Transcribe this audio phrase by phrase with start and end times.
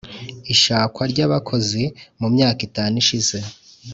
[0.53, 1.83] ishakwa ry abakozi
[2.21, 3.37] mu myaka itanu ishize